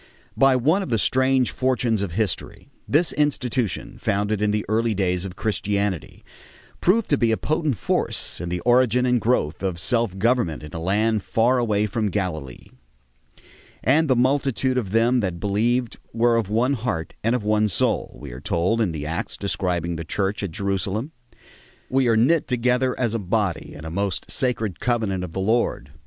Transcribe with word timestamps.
By 0.35 0.55
one 0.55 0.81
of 0.81 0.89
the 0.89 0.97
strange 0.97 1.51
fortunes 1.51 2.01
of 2.01 2.13
history, 2.13 2.71
this 2.87 3.13
institution, 3.13 3.99
founded 3.99 4.41
in 4.41 4.49
the 4.49 4.65
early 4.67 4.95
days 4.95 5.25
of 5.25 5.35
Christianity, 5.35 6.23
proved 6.79 7.07
to 7.11 7.19
be 7.19 7.31
a 7.31 7.37
potent 7.37 7.77
force 7.77 8.41
in 8.41 8.49
the 8.49 8.61
origin 8.61 9.05
and 9.05 9.21
growth 9.21 9.61
of 9.61 9.77
self 9.77 10.17
government 10.17 10.63
in 10.63 10.73
a 10.73 10.79
land 10.79 11.21
far 11.21 11.59
away 11.59 11.85
from 11.85 12.09
Galilee. 12.09 12.69
"And 13.83 14.07
the 14.09 14.15
multitude 14.15 14.75
of 14.79 14.89
them 14.89 15.19
that 15.19 15.39
believed 15.39 15.99
were 16.13 16.35
of 16.35 16.49
one 16.49 16.73
heart 16.73 17.13
and 17.23 17.35
of 17.35 17.43
one 17.43 17.67
soul," 17.67 18.17
we 18.19 18.31
are 18.31 18.41
told 18.41 18.81
in 18.81 18.93
the 18.93 19.05
Acts 19.05 19.37
describing 19.37 19.97
the 19.97 20.03
Church 20.03 20.41
at 20.41 20.49
Jerusalem. 20.49 21.11
"We 21.91 22.07
are 22.07 22.17
knit 22.17 22.47
together 22.47 22.99
as 22.99 23.13
a 23.13 23.19
body 23.19 23.75
in 23.75 23.85
a 23.85 23.91
most 23.91 24.31
sacred 24.31 24.79
covenant 24.79 25.23
of 25.23 25.33
the 25.33 25.41
Lord... 25.41 25.91